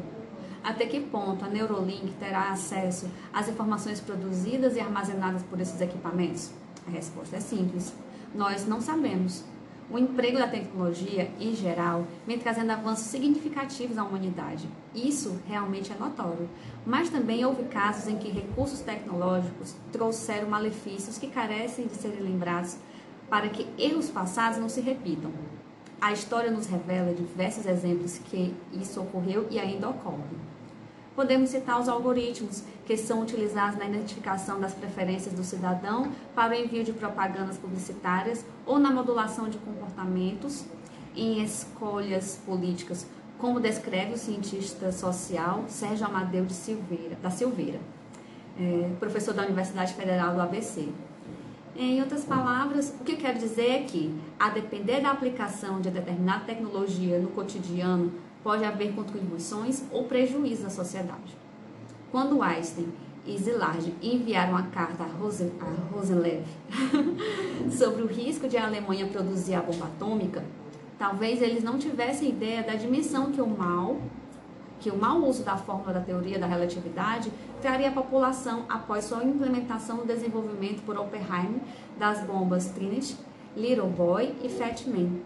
Até 0.63 0.87
que 0.87 0.99
ponto 0.99 1.45
a 1.45 1.47
Neurolink 1.47 2.11
terá 2.13 2.49
acesso 2.49 3.07
às 3.31 3.47
informações 3.47 3.99
produzidas 4.01 4.75
e 4.75 4.79
armazenadas 4.79 5.43
por 5.43 5.61
esses 5.61 5.79
equipamentos? 5.79 6.51
A 6.87 6.89
resposta 6.89 7.35
é 7.35 7.39
simples. 7.39 7.93
Nós 8.33 8.65
não 8.65 8.81
sabemos. 8.81 9.43
O 9.91 9.97
emprego 9.97 10.39
da 10.39 10.47
tecnologia, 10.47 11.31
em 11.39 11.55
geral, 11.55 12.05
vem 12.25 12.39
trazendo 12.39 12.71
avanços 12.71 13.05
significativos 13.05 13.97
à 13.97 14.03
humanidade. 14.03 14.67
Isso 14.93 15.39
realmente 15.47 15.91
é 15.91 15.95
notório. 15.95 16.49
Mas 16.85 17.09
também 17.09 17.45
houve 17.45 17.63
casos 17.65 18.07
em 18.07 18.17
que 18.17 18.29
recursos 18.29 18.81
tecnológicos 18.81 19.75
trouxeram 19.91 20.49
malefícios 20.49 21.17
que 21.19 21.27
carecem 21.27 21.85
de 21.85 21.95
serem 21.95 22.21
lembrados 22.21 22.77
para 23.29 23.49
que 23.49 23.67
erros 23.77 24.09
passados 24.09 24.57
não 24.57 24.69
se 24.69 24.81
repitam. 24.81 25.31
A 26.01 26.13
história 26.13 26.49
nos 26.49 26.65
revela 26.65 27.13
diversos 27.13 27.65
exemplos 27.65 28.17
que 28.17 28.53
isso 28.73 29.01
ocorreu 29.01 29.47
e 29.49 29.59
ainda 29.59 29.89
ocorre. 29.89 30.37
Podemos 31.15 31.49
citar 31.49 31.79
os 31.79 31.89
algoritmos 31.89 32.63
que 32.85 32.95
são 32.95 33.21
utilizados 33.21 33.77
na 33.77 33.85
identificação 33.85 34.59
das 34.59 34.73
preferências 34.73 35.33
do 35.33 35.43
cidadão 35.43 36.11
para 36.33 36.53
o 36.53 36.55
envio 36.55 36.83
de 36.83 36.93
propagandas 36.93 37.57
publicitárias 37.57 38.45
ou 38.65 38.79
na 38.79 38.89
modulação 38.89 39.49
de 39.49 39.57
comportamentos 39.57 40.63
em 41.13 41.43
escolhas 41.43 42.39
políticas, 42.45 43.05
como 43.37 43.59
descreve 43.59 44.13
o 44.13 44.17
cientista 44.17 44.91
social 44.93 45.65
Sérgio 45.67 46.05
Amadeu 46.05 46.45
de 46.45 46.53
Silveira, 46.53 47.17
da 47.21 47.29
Silveira, 47.29 47.79
é, 48.57 48.89
professor 48.99 49.33
da 49.33 49.43
Universidade 49.43 49.93
Federal 49.93 50.33
do 50.33 50.41
ABC. 50.41 50.87
Em 51.75 52.01
outras 52.01 52.25
palavras, 52.25 52.93
o 52.99 53.03
que 53.03 53.13
eu 53.13 53.17
quero 53.17 53.39
dizer 53.39 53.69
é 53.69 53.83
que, 53.83 54.13
a 54.39 54.49
depender 54.49 55.01
da 55.01 55.11
aplicação 55.11 55.79
de 55.79 55.89
determinada 55.89 56.45
tecnologia 56.45 57.19
no 57.19 57.29
cotidiano, 57.29 58.11
pode 58.43 58.63
haver 58.63 58.93
contribuições 58.93 59.83
ou 59.91 60.05
prejuízos 60.05 60.65
à 60.65 60.69
sociedade. 60.69 61.37
Quando 62.11 62.41
Einstein 62.41 62.87
e 63.25 63.37
Szilard 63.37 63.93
enviaram 64.01 64.55
a 64.55 64.63
carta 64.63 65.03
a, 65.03 65.07
Rose, 65.07 65.51
a 65.59 65.93
Roselev 65.95 66.43
sobre 67.71 68.01
o 68.01 68.07
risco 68.07 68.47
de 68.47 68.57
a 68.57 68.65
Alemanha 68.65 69.07
produzir 69.07 69.53
a 69.53 69.61
bomba 69.61 69.85
atômica, 69.85 70.43
talvez 70.97 71.41
eles 71.41 71.63
não 71.63 71.77
tivessem 71.77 72.29
ideia 72.29 72.63
da 72.63 72.73
dimensão 72.73 73.31
que 73.31 73.41
o 73.41 73.47
mal 73.47 74.01
que 74.79 74.89
o 74.89 74.97
mau 74.97 75.21
uso 75.23 75.43
da 75.43 75.57
fórmula 75.57 75.93
da 75.93 76.01
teoria 76.01 76.39
da 76.39 76.47
relatividade 76.47 77.31
traria 77.61 77.89
à 77.89 77.91
população 77.91 78.63
após 78.69 79.05
sua 79.05 79.23
implementação 79.23 79.97
no 79.97 80.05
desenvolvimento 80.05 80.81
por 80.83 80.97
Oppenheimer 80.97 81.61
das 81.97 82.23
bombas 82.23 82.67
Trinity, 82.67 83.17
Little 83.55 83.89
Boy 83.89 84.33
e 84.41 84.49
Fat 84.49 84.85
Man. 84.87 85.19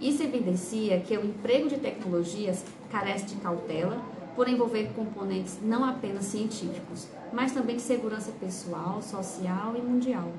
Isso 0.00 0.22
evidencia 0.22 1.00
que 1.00 1.16
o 1.16 1.24
emprego 1.24 1.68
de 1.68 1.78
tecnologias 1.78 2.64
carece 2.90 3.26
de 3.26 3.36
cautela 3.36 4.02
por 4.34 4.48
envolver 4.48 4.92
componentes 4.94 5.58
não 5.62 5.84
apenas 5.84 6.24
científicos, 6.24 7.08
mas 7.32 7.52
também 7.52 7.76
de 7.76 7.82
segurança 7.82 8.32
pessoal, 8.32 9.00
social 9.00 9.74
e 9.76 9.80
mundial. 9.80 10.32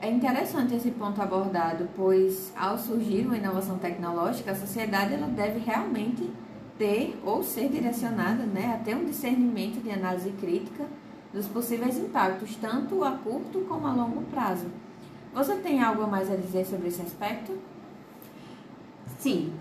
É 0.00 0.08
interessante 0.08 0.76
esse 0.76 0.92
ponto 0.92 1.20
abordado, 1.20 1.88
pois 1.96 2.52
ao 2.56 2.78
surgir 2.78 3.26
uma 3.26 3.36
inovação 3.36 3.78
tecnológica, 3.78 4.52
a 4.52 4.54
sociedade 4.54 5.14
ela 5.14 5.26
deve 5.26 5.58
realmente 5.58 6.30
ter 6.78 7.18
ou 7.24 7.42
ser 7.42 7.68
direcionada 7.68 8.44
né, 8.44 8.78
a 8.80 8.84
ter 8.84 8.94
um 8.94 9.04
discernimento 9.04 9.82
de 9.82 9.90
análise 9.90 10.30
crítica 10.40 10.86
dos 11.32 11.48
possíveis 11.48 11.98
impactos, 11.98 12.54
tanto 12.56 13.02
a 13.02 13.10
curto 13.10 13.60
como 13.68 13.88
a 13.88 13.92
longo 13.92 14.22
prazo. 14.30 14.66
Você 15.34 15.56
tem 15.56 15.82
algo 15.82 16.02
a 16.02 16.06
mais 16.06 16.30
a 16.30 16.36
dizer 16.36 16.64
sobre 16.64 16.88
esse 16.88 17.02
aspecto? 17.02 17.58
Sim, 19.18 19.52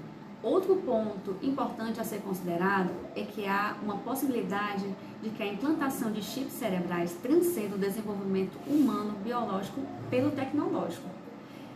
Outro 0.48 0.78
ponto 0.78 1.36
importante 1.44 2.00
a 2.00 2.06
ser 2.06 2.22
considerado 2.22 2.90
é 3.14 3.24
que 3.24 3.46
há 3.46 3.76
uma 3.84 3.98
possibilidade 3.98 4.88
de 5.22 5.30
que 5.32 5.44
a 5.44 5.46
implantação 5.46 6.10
de 6.10 6.22
chips 6.22 6.54
cerebrais 6.54 7.12
transcenda 7.22 7.76
o 7.76 7.78
desenvolvimento 7.78 8.58
humano 8.66 9.12
biológico 9.22 9.82
pelo 10.10 10.32
tecnológico. 10.32 11.06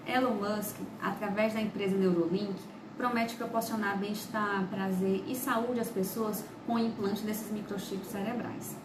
Elon 0.08 0.36
Musk, 0.36 0.78
através 1.02 1.54
da 1.54 1.60
empresa 1.60 1.98
Neurolink, 1.98 2.56
promete 2.96 3.36
proporcionar 3.36 4.00
bem-estar, 4.00 4.66
prazer 4.70 5.22
e 5.28 5.36
saúde 5.36 5.82
às 5.82 5.90
pessoas 5.90 6.46
com 6.66 6.76
o 6.76 6.80
implante 6.80 7.24
desses 7.24 7.52
microchips 7.52 8.08
cerebrais. 8.08 8.78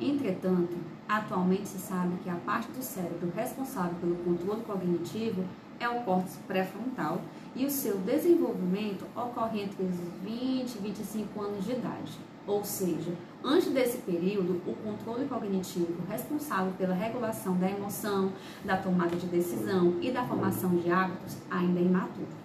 Entretanto, 0.00 0.76
atualmente 1.08 1.68
se 1.68 1.78
sabe 1.78 2.16
que 2.22 2.28
a 2.28 2.34
parte 2.34 2.70
do 2.72 2.82
cérebro 2.82 3.32
responsável 3.34 3.94
pelo 4.00 4.16
controle 4.16 4.62
cognitivo 4.62 5.44
é 5.78 5.88
o 5.88 6.02
córtex 6.02 6.38
pré-frontal 6.46 7.20
e 7.54 7.64
o 7.64 7.70
seu 7.70 7.98
desenvolvimento 7.98 9.04
ocorre 9.14 9.62
entre 9.62 9.84
os 9.84 9.94
20 10.22 10.74
e 10.74 10.78
25 10.78 11.40
anos 11.40 11.64
de 11.64 11.72
idade. 11.72 12.12
Ou 12.46 12.62
seja, 12.62 13.12
antes 13.42 13.70
desse 13.70 13.98
período, 13.98 14.60
o 14.66 14.74
controle 14.74 15.26
cognitivo 15.26 16.02
responsável 16.08 16.72
pela 16.76 16.94
regulação 16.94 17.56
da 17.56 17.70
emoção, 17.70 18.32
da 18.64 18.76
tomada 18.76 19.16
de 19.16 19.26
decisão 19.26 19.94
e 20.02 20.10
da 20.10 20.24
formação 20.24 20.76
de 20.76 20.90
hábitos 20.90 21.38
ainda 21.50 21.80
é 21.80 21.84
imaturo. 21.84 22.44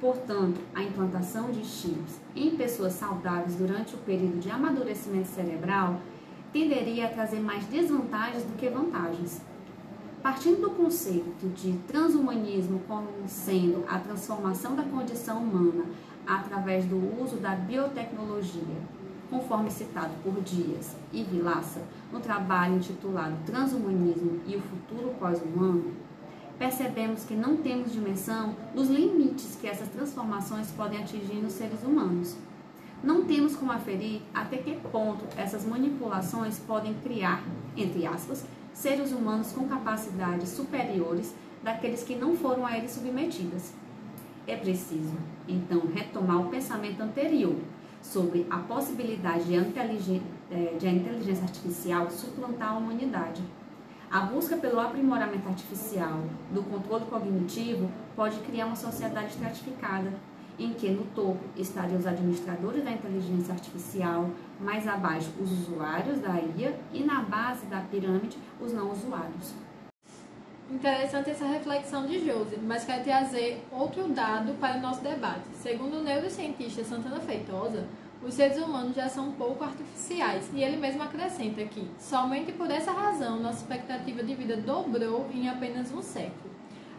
Portanto, 0.00 0.58
a 0.74 0.82
implantação 0.82 1.50
de 1.50 1.62
chips 1.62 2.18
em 2.34 2.56
pessoas 2.56 2.94
saudáveis 2.94 3.56
durante 3.56 3.94
o 3.94 3.98
período 3.98 4.40
de 4.40 4.50
amadurecimento 4.50 5.28
cerebral 5.28 6.00
tenderia 6.52 7.06
a 7.06 7.10
trazer 7.10 7.40
mais 7.40 7.64
desvantagens 7.66 8.44
do 8.44 8.56
que 8.56 8.68
vantagens, 8.68 9.40
Partindo 10.22 10.60
do 10.60 10.70
conceito 10.72 11.48
de 11.54 11.72
transhumanismo 11.88 12.82
como 12.86 13.08
sendo 13.26 13.86
a 13.88 13.98
transformação 13.98 14.76
da 14.76 14.82
condição 14.82 15.38
humana 15.38 15.86
através 16.26 16.84
do 16.84 16.96
uso 17.22 17.38
da 17.38 17.56
biotecnologia, 17.56 18.76
conforme 19.30 19.70
citado 19.70 20.12
por 20.22 20.38
Dias 20.42 20.94
e 21.10 21.22
Vilaça 21.22 21.80
no 22.12 22.20
trabalho 22.20 22.76
intitulado 22.76 23.34
Transhumanismo 23.46 24.40
e 24.46 24.56
o 24.56 24.60
Futuro 24.60 25.14
Pós-Humano, 25.18 25.94
percebemos 26.58 27.24
que 27.24 27.34
não 27.34 27.56
temos 27.56 27.90
dimensão 27.90 28.54
dos 28.74 28.90
limites 28.90 29.56
que 29.58 29.66
essas 29.66 29.88
transformações 29.88 30.70
podem 30.72 31.00
atingir 31.00 31.36
nos 31.36 31.54
seres 31.54 31.82
humanos. 31.82 32.36
Não 33.02 33.24
temos 33.24 33.56
como 33.56 33.72
aferir 33.72 34.20
até 34.34 34.58
que 34.58 34.76
ponto 34.92 35.24
essas 35.36 35.64
manipulações 35.64 36.58
podem 36.58 36.92
criar, 36.94 37.42
entre 37.74 38.06
aspas, 38.06 38.44
seres 38.74 39.10
humanos 39.10 39.52
com 39.52 39.66
capacidades 39.66 40.50
superiores 40.50 41.34
daqueles 41.62 42.02
que 42.02 42.14
não 42.14 42.36
foram 42.36 42.66
a 42.66 42.76
eles 42.76 42.90
submetidas. 42.90 43.72
É 44.46 44.56
preciso, 44.56 45.16
então, 45.48 45.82
retomar 45.94 46.40
o 46.40 46.50
pensamento 46.50 47.00
anterior 47.02 47.56
sobre 48.02 48.46
a 48.50 48.58
possibilidade 48.58 49.44
de 49.44 49.56
a 49.56 50.92
inteligência 50.92 51.44
artificial 51.44 52.10
suplantar 52.10 52.72
a 52.72 52.76
humanidade. 52.76 53.42
A 54.10 54.20
busca 54.20 54.56
pelo 54.56 54.80
aprimoramento 54.80 55.48
artificial 55.48 56.20
do 56.52 56.62
controle 56.64 57.04
cognitivo 57.06 57.90
pode 58.16 58.38
criar 58.40 58.66
uma 58.66 58.76
sociedade 58.76 59.28
estratificada, 59.28 60.12
em 60.60 60.74
que 60.74 60.90
no 60.90 61.04
topo 61.14 61.40
estariam 61.56 61.98
os 61.98 62.06
administradores 62.06 62.84
da 62.84 62.92
inteligência 62.92 63.54
artificial, 63.54 64.30
mais 64.60 64.86
abaixo 64.86 65.30
os 65.40 65.50
usuários 65.50 66.20
da 66.20 66.34
IA 66.38 66.78
e 66.92 67.02
na 67.02 67.22
base 67.22 67.66
da 67.66 67.80
pirâmide 67.80 68.36
os 68.60 68.72
não 68.72 68.92
usuários. 68.92 69.54
Interessante 70.70 71.30
essa 71.30 71.46
reflexão 71.46 72.06
de 72.06 72.24
Josi, 72.24 72.56
mas 72.62 72.84
quero 72.84 73.02
trazer 73.02 73.66
outro 73.72 74.06
dado 74.08 74.52
para 74.60 74.78
o 74.78 74.80
nosso 74.80 75.02
debate. 75.02 75.42
Segundo 75.54 75.96
o 75.96 76.02
neurocientista 76.02 76.84
Santana 76.84 77.18
Feitosa, 77.18 77.88
os 78.22 78.34
seres 78.34 78.58
humanos 78.58 78.94
já 78.94 79.08
são 79.08 79.32
pouco 79.32 79.64
artificiais 79.64 80.48
e 80.52 80.62
ele 80.62 80.76
mesmo 80.76 81.02
acrescenta 81.02 81.64
que, 81.64 81.90
somente 81.98 82.52
por 82.52 82.70
essa 82.70 82.92
razão, 82.92 83.40
nossa 83.40 83.62
expectativa 83.62 84.22
de 84.22 84.34
vida 84.34 84.58
dobrou 84.58 85.26
em 85.32 85.48
apenas 85.48 85.90
um 85.90 86.02
século. 86.02 86.49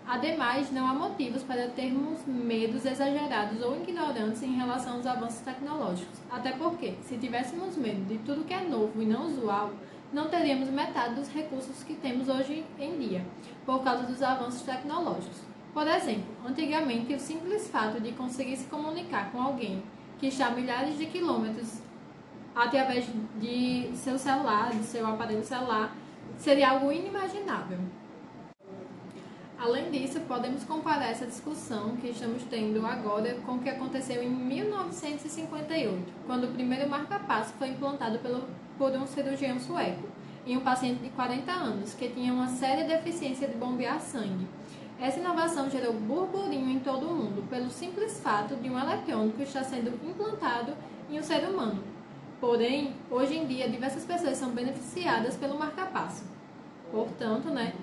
Ademais, 0.07 0.71
não 0.71 0.87
há 0.87 0.93
motivos 0.93 1.43
para 1.43 1.69
termos 1.69 2.25
medos 2.25 2.85
exagerados 2.85 3.61
ou 3.61 3.77
ignorantes 3.77 4.43
em 4.43 4.55
relação 4.55 4.95
aos 4.95 5.05
avanços 5.05 5.41
tecnológicos. 5.41 6.19
Até 6.29 6.51
porque, 6.51 6.95
se 7.03 7.17
tivéssemos 7.17 7.77
medo 7.77 8.05
de 8.05 8.17
tudo 8.19 8.43
que 8.43 8.53
é 8.53 8.61
novo 8.61 9.01
e 9.01 9.05
não 9.05 9.27
usual, 9.27 9.71
não 10.11 10.27
teríamos 10.27 10.69
metade 10.69 11.15
dos 11.15 11.29
recursos 11.29 11.83
que 11.83 11.93
temos 11.93 12.27
hoje 12.27 12.65
em 12.77 12.99
dia, 12.99 13.25
por 13.65 13.83
causa 13.83 14.03
dos 14.03 14.21
avanços 14.21 14.63
tecnológicos. 14.63 15.39
Por 15.73 15.87
exemplo, 15.87 16.25
antigamente 16.45 17.13
o 17.13 17.19
simples 17.19 17.69
fato 17.69 18.01
de 18.01 18.11
conseguir 18.11 18.57
se 18.57 18.67
comunicar 18.67 19.31
com 19.31 19.41
alguém 19.41 19.81
que 20.19 20.27
está 20.27 20.47
a 20.47 20.51
milhares 20.51 20.97
de 20.97 21.05
quilômetros 21.05 21.81
através 22.53 23.05
de 23.39 23.91
seu 23.95 24.17
celular, 24.17 24.71
do 24.71 24.83
seu 24.83 25.07
aparelho 25.07 25.43
celular, 25.43 25.95
seria 26.37 26.71
algo 26.71 26.91
inimaginável. 26.91 27.79
Além 29.63 29.91
disso, 29.91 30.19
podemos 30.21 30.63
comparar 30.63 31.11
essa 31.11 31.27
discussão 31.27 31.95
que 31.97 32.07
estamos 32.07 32.41
tendo 32.49 32.83
agora 32.85 33.35
com 33.45 33.53
o 33.53 33.59
que 33.59 33.69
aconteceu 33.69 34.23
em 34.23 34.29
1958, 34.29 36.01
quando 36.25 36.45
o 36.45 36.51
primeiro 36.51 36.89
marca-passo 36.89 37.53
foi 37.53 37.67
implantado 37.67 38.17
pelo, 38.19 38.47
por 38.77 38.91
um 38.91 39.05
cirurgião 39.05 39.59
sueco 39.59 40.09
em 40.47 40.57
um 40.57 40.61
paciente 40.61 41.03
de 41.03 41.09
40 41.09 41.51
anos 41.51 41.93
que 41.93 42.09
tinha 42.09 42.33
uma 42.33 42.47
séria 42.47 42.85
deficiência 42.85 43.47
de 43.47 43.55
bombear 43.55 44.01
sangue 44.01 44.47
essa 45.01 45.19
inovação 45.19 45.67
gerou 45.67 45.93
burburinho 45.93 46.69
em 46.69 46.79
todo 46.79 47.07
o 47.07 47.15
mundo 47.15 47.49
pelo 47.49 47.71
simples 47.71 48.19
fato 48.19 48.55
de 48.55 48.69
um 48.69 48.77
eletrônico 48.77 49.41
estar 49.41 49.63
sendo 49.63 49.99
implantado 50.07 50.73
em 51.09 51.17
um 51.17 51.23
ser 51.23 51.43
humano. 51.49 51.83
Porém, 52.39 52.93
hoje 53.09 53.35
em 53.35 53.47
dia, 53.47 53.67
diversas 53.67 54.05
pessoas 54.05 54.37
são 54.37 54.51
beneficiadas 54.51 55.35
pelo 55.35 55.57
marca-passo. 55.57 56.23
Portanto, 56.91 57.49
né, 57.49 57.73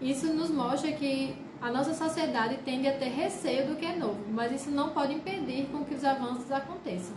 isso 0.00 0.32
nos 0.32 0.50
mostra 0.50 0.92
que 0.92 1.34
a 1.60 1.70
nossa 1.70 1.92
sociedade 1.92 2.58
tende 2.64 2.86
a 2.86 2.92
ter 2.92 3.08
receio 3.08 3.66
do 3.66 3.76
que 3.76 3.84
é 3.84 3.96
novo, 3.96 4.20
mas 4.32 4.52
isso 4.52 4.70
não 4.70 4.90
pode 4.90 5.12
impedir 5.12 5.66
com 5.72 5.84
que 5.84 5.94
os 5.94 6.04
avanços 6.04 6.50
aconteçam. 6.52 7.16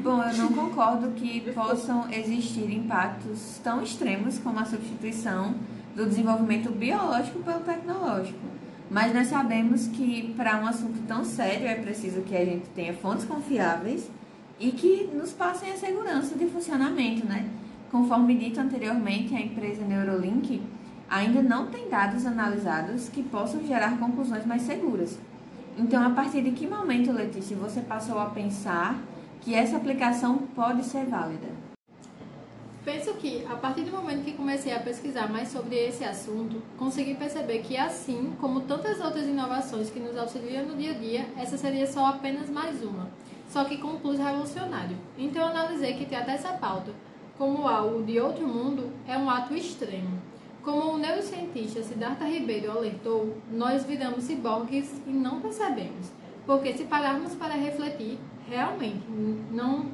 Bom, 0.00 0.22
eu 0.22 0.34
não 0.38 0.52
concordo 0.52 1.10
que 1.10 1.40
possam 1.52 2.10
existir 2.10 2.70
impactos 2.72 3.60
tão 3.62 3.82
extremos 3.82 4.38
como 4.38 4.58
a 4.58 4.64
substituição 4.64 5.54
do 5.94 6.06
desenvolvimento 6.06 6.70
biológico 6.70 7.40
pelo 7.40 7.60
tecnológico. 7.60 8.38
Mas 8.90 9.14
nós 9.14 9.26
sabemos 9.26 9.86
que 9.88 10.32
para 10.34 10.58
um 10.58 10.66
assunto 10.66 11.06
tão 11.06 11.24
sério 11.24 11.66
é 11.66 11.74
preciso 11.74 12.22
que 12.22 12.34
a 12.34 12.44
gente 12.44 12.68
tenha 12.70 12.94
fontes 12.94 13.26
confiáveis 13.26 14.10
e 14.58 14.72
que 14.72 15.10
nos 15.12 15.32
passem 15.32 15.70
a 15.72 15.76
segurança 15.76 16.34
de 16.36 16.46
funcionamento, 16.46 17.26
né? 17.26 17.48
Conforme 17.90 18.34
dito 18.34 18.60
anteriormente, 18.60 19.34
a 19.34 19.40
empresa 19.40 19.84
Neurolink 19.84 20.62
ainda 21.08 21.42
não 21.42 21.66
tem 21.66 21.88
dados 21.88 22.26
analisados 22.26 23.08
que 23.08 23.22
possam 23.22 23.66
gerar 23.66 23.98
conclusões 23.98 24.44
mais 24.44 24.62
seguras. 24.62 25.18
Então, 25.76 26.04
a 26.04 26.10
partir 26.10 26.42
de 26.42 26.50
que 26.50 26.66
momento, 26.66 27.12
Letícia, 27.12 27.56
você 27.56 27.80
passou 27.80 28.18
a 28.18 28.26
pensar 28.26 28.98
que 29.40 29.54
essa 29.54 29.76
aplicação 29.76 30.38
pode 30.54 30.84
ser 30.84 31.06
válida? 31.06 31.48
Penso 32.84 33.14
que, 33.14 33.44
a 33.46 33.54
partir 33.54 33.82
do 33.82 33.92
momento 33.92 34.24
que 34.24 34.32
comecei 34.32 34.74
a 34.74 34.80
pesquisar 34.80 35.30
mais 35.30 35.48
sobre 35.48 35.76
esse 35.76 36.04
assunto, 36.04 36.62
consegui 36.76 37.14
perceber 37.14 37.58
que, 37.60 37.76
assim 37.76 38.32
como 38.40 38.62
tantas 38.62 39.00
outras 39.00 39.26
inovações 39.26 39.90
que 39.90 40.00
nos 40.00 40.16
auxiliam 40.16 40.64
no 40.64 40.74
dia 40.74 40.92
a 40.92 40.94
dia, 40.94 41.26
essa 41.36 41.56
seria 41.56 41.86
só 41.86 42.06
apenas 42.06 42.48
mais 42.48 42.82
uma, 42.82 43.08
só 43.48 43.64
que 43.64 43.76
com 43.76 43.88
um 43.88 43.98
plus 43.98 44.18
revolucionário. 44.18 44.96
Então, 45.16 45.46
analisei 45.46 45.94
que 45.94 46.06
tratar 46.06 46.32
essa 46.32 46.52
pauta 46.52 46.92
como 47.36 47.68
algo 47.68 48.02
de 48.02 48.18
outro 48.18 48.46
mundo 48.46 48.90
é 49.06 49.16
um 49.16 49.30
ato 49.30 49.54
extremo. 49.54 50.27
Como 50.68 50.96
o 50.96 50.98
neurocientista 50.98 51.82
Siddhartha 51.82 52.26
Ribeiro 52.26 52.70
alertou, 52.70 53.38
nós 53.50 53.84
viramos 53.84 54.24
ciborgues 54.24 55.00
e 55.06 55.10
não 55.10 55.40
percebemos, 55.40 56.12
porque 56.44 56.74
se 56.74 56.84
pararmos 56.84 57.34
para 57.36 57.54
refletir, 57.54 58.18
realmente 58.46 59.02
não 59.50 59.86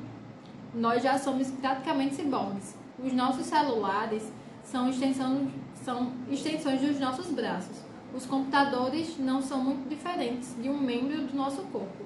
nós 0.75 1.01
já 1.01 1.17
somos 1.17 1.49
praticamente 1.53 2.17
ciborgues. 2.17 2.75
Os 2.99 3.13
nossos 3.13 3.47
celulares 3.47 4.33
são, 4.65 4.91
extensão, 4.91 5.47
são 5.77 6.11
extensões 6.29 6.81
dos 6.81 6.99
nossos 6.99 7.29
braços. 7.29 7.77
Os 8.13 8.27
computadores 8.27 9.17
não 9.17 9.41
são 9.41 9.63
muito 9.63 9.89
diferentes 9.89 10.61
de 10.61 10.69
um 10.69 10.77
membro 10.77 11.23
do 11.23 11.37
nosso 11.37 11.63
corpo. 11.67 12.05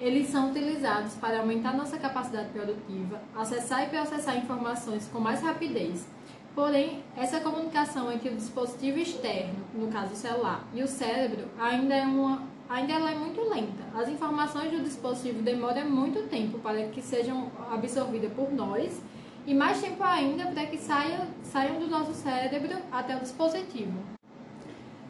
Eles 0.00 0.26
são 0.26 0.50
utilizados 0.50 1.14
para 1.14 1.38
aumentar 1.38 1.72
nossa 1.76 1.96
capacidade 1.96 2.48
produtiva, 2.48 3.22
acessar 3.36 3.84
e 3.84 3.90
processar 3.90 4.34
informações 4.34 5.08
com 5.12 5.20
mais 5.20 5.40
rapidez. 5.40 6.17
Porém, 6.58 7.04
essa 7.16 7.38
comunicação 7.38 8.10
entre 8.10 8.30
o 8.30 8.34
dispositivo 8.34 8.98
externo, 8.98 9.64
no 9.72 9.86
caso 9.92 10.12
o 10.12 10.16
celular, 10.16 10.66
e 10.74 10.82
o 10.82 10.88
cérebro 10.88 11.44
ainda 11.56 11.94
é 11.94 12.02
uma 12.04 12.42
ainda 12.68 12.94
ela 12.94 13.12
é 13.12 13.14
muito 13.14 13.40
lenta. 13.48 13.84
As 13.94 14.08
informações 14.08 14.72
do 14.72 14.82
dispositivo 14.82 15.40
demoram 15.40 15.88
muito 15.88 16.28
tempo 16.28 16.58
para 16.58 16.88
que 16.88 17.00
sejam 17.00 17.52
absorvidas 17.70 18.32
por 18.32 18.52
nós 18.52 19.00
e 19.46 19.54
mais 19.54 19.80
tempo 19.80 20.02
ainda 20.02 20.46
para 20.46 20.66
que 20.66 20.76
saiam, 20.76 21.28
saiam 21.44 21.78
do 21.78 21.86
nosso 21.86 22.12
cérebro 22.12 22.76
até 22.90 23.16
o 23.16 23.20
dispositivo. 23.20 23.96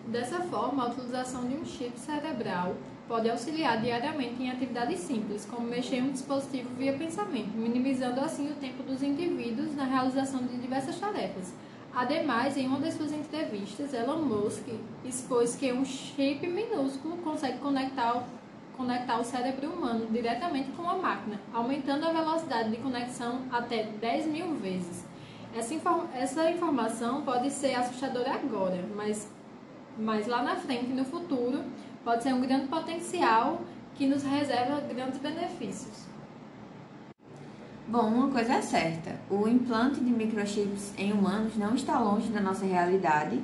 Dessa 0.07 0.43
forma, 0.43 0.85
a 0.85 0.89
utilização 0.89 1.49
de 1.49 1.55
um 1.55 1.65
chip 1.65 1.99
cerebral 1.99 2.75
pode 3.09 3.29
auxiliar 3.31 3.81
diariamente 3.81 4.43
em 4.43 4.51
atividades 4.51 5.01
simples, 5.01 5.47
como 5.47 5.67
mexer 5.67 6.03
um 6.03 6.13
dispositivo 6.13 6.69
via 6.77 6.93
pensamento, 6.93 7.57
minimizando 7.57 8.21
assim 8.21 8.51
o 8.51 8.55
tempo 8.57 8.83
dos 8.83 9.03
indivíduos 9.03 9.75
na 9.75 9.85
realização 9.85 10.43
de 10.47 10.59
diversas 10.59 11.01
tarefas. 11.01 11.55
Ademais, 11.95 12.57
em 12.57 12.67
uma 12.67 12.79
das 12.79 12.95
suas 12.95 13.11
entrevistas, 13.11 13.95
Elon 13.95 14.21
Musk 14.21 14.69
expôs 15.05 15.57
que 15.57 15.73
um 15.73 15.85
chip 15.85 16.47
minúsculo 16.47 17.17
consegue 17.19 17.59
conectar 17.59 18.25
conectar 18.77 19.19
o 19.19 19.25
cérebro 19.25 19.71
humano 19.71 20.07
diretamente 20.07 20.71
com 20.71 20.89
a 20.89 20.95
máquina, 20.95 21.41
aumentando 21.53 22.07
a 22.07 22.13
velocidade 22.13 22.71
de 22.71 22.77
conexão 22.77 23.43
até 23.51 23.83
10 23.83 24.27
mil 24.27 24.55
vezes. 24.55 25.05
Essa, 25.53 25.75
inform 25.75 26.07
essa 26.15 26.49
informação 26.49 27.23
pode 27.23 27.51
ser 27.51 27.75
assustadora 27.75 28.35
agora, 28.35 28.85
mas, 28.95 29.29
mas 29.99 30.29
lá 30.29 30.45
na 30.45 30.55
frente, 30.55 30.93
no 30.93 31.05
futuro, 31.05 31.65
pode 32.05 32.23
ser 32.23 32.33
um 32.33 32.41
grande 32.41 32.69
potencial 32.69 33.61
que 33.95 34.07
nos 34.07 34.23
reserva 34.23 34.81
grandes 34.81 35.19
benefícios. 35.19 36.07
Bom, 37.87 38.09
uma 38.09 38.29
coisa 38.29 38.55
é 38.55 38.61
certa: 38.61 39.17
o 39.31 39.49
implante 39.49 40.01
de 40.01 40.11
microchips 40.11 40.93
em 40.99 41.13
humanos 41.13 41.57
não 41.57 41.75
está 41.75 41.99
longe 41.99 42.29
da 42.29 42.41
nossa 42.41 42.67
realidade 42.67 43.41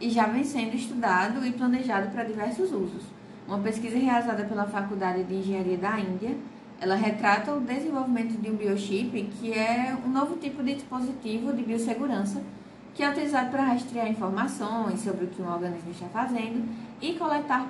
e 0.00 0.10
já 0.10 0.26
vem 0.26 0.42
sendo 0.42 0.74
estudado 0.74 1.46
e 1.46 1.52
planejado 1.52 2.10
para 2.10 2.24
diversos 2.24 2.72
usos. 2.72 3.04
Uma 3.46 3.58
pesquisa 3.58 3.98
realizada 3.98 4.44
pela 4.44 4.66
Faculdade 4.66 5.22
de 5.24 5.34
Engenharia 5.34 5.76
da 5.76 6.00
Índia, 6.00 6.34
ela 6.80 6.94
retrata 6.94 7.54
o 7.54 7.60
desenvolvimento 7.60 8.40
de 8.40 8.50
um 8.50 8.56
biochip, 8.56 9.22
que 9.38 9.52
é 9.52 9.94
um 10.04 10.08
novo 10.08 10.36
tipo 10.36 10.62
de 10.62 10.74
dispositivo 10.74 11.52
de 11.52 11.62
biossegurança, 11.62 12.42
que 12.94 13.02
é 13.02 13.10
utilizado 13.10 13.50
para 13.50 13.64
rastrear 13.64 14.08
informações 14.08 15.00
sobre 15.00 15.26
o 15.26 15.28
que 15.28 15.42
um 15.42 15.52
organismo 15.52 15.90
está 15.90 16.06
fazendo 16.06 16.66
e 17.02 17.12
coletar 17.14 17.68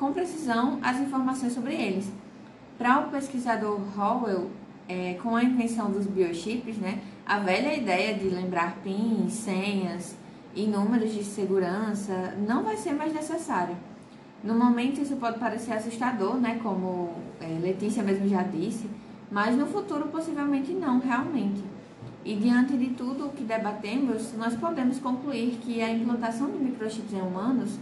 com 0.00 0.14
precisão 0.14 0.78
as 0.82 0.98
informações 0.98 1.52
sobre 1.52 1.74
eles. 1.74 2.10
Para 2.78 3.00
o 3.00 3.10
pesquisador 3.10 3.78
Howell, 3.96 4.50
é, 4.88 5.12
com 5.22 5.36
a 5.36 5.44
invenção 5.44 5.90
dos 5.90 6.06
biochips, 6.06 6.78
né, 6.78 7.00
a 7.26 7.38
velha 7.38 7.76
ideia 7.76 8.14
de 8.14 8.30
lembrar 8.30 8.78
pins, 8.82 9.34
senhas 9.34 10.16
e 10.54 10.66
números 10.66 11.12
de 11.12 11.22
segurança 11.22 12.34
não 12.48 12.64
vai 12.64 12.78
ser 12.78 12.94
mais 12.94 13.12
necessário. 13.12 13.76
No 14.42 14.54
momento 14.54 15.02
isso 15.02 15.16
pode 15.16 15.38
parecer 15.38 15.74
assustador, 15.74 16.36
né, 16.36 16.58
como 16.62 17.10
é, 17.38 17.58
Letícia 17.60 18.02
mesmo 18.02 18.26
já 18.26 18.42
disse, 18.42 18.88
mas 19.30 19.54
no 19.54 19.66
futuro 19.66 20.08
possivelmente 20.08 20.72
não, 20.72 20.98
realmente. 20.98 21.62
E 22.24 22.34
diante 22.34 22.74
de 22.74 22.88
tudo 22.94 23.26
o 23.26 23.32
que 23.32 23.44
debatemos, 23.44 24.32
nós 24.38 24.56
podemos 24.56 24.98
concluir 24.98 25.58
que 25.60 25.82
a 25.82 25.92
implantação 25.92 26.50
de 26.50 26.56
microchips 26.56 27.12
em 27.12 27.20
humanos 27.20 27.78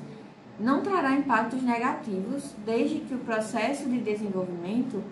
não 0.58 0.82
trará 0.82 1.12
impactos 1.12 1.62
negativos, 1.62 2.54
desde 2.64 3.00
que 3.00 3.14
o 3.14 3.18
processo 3.18 3.88
de 3.88 3.98
desenvolvimento 4.00 5.02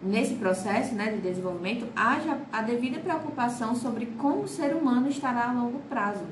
nesse 0.00 0.34
processo 0.34 0.94
né, 0.94 1.10
de 1.10 1.18
desenvolvimento, 1.18 1.86
haja 1.94 2.38
a 2.52 2.62
devida 2.62 3.00
preocupação 3.00 3.74
sobre 3.74 4.06
como 4.18 4.42
o 4.42 4.48
ser 4.48 4.74
humano 4.74 5.08
estará 5.08 5.48
a 5.48 5.52
longo 5.52 5.78
prazo, 5.88 6.24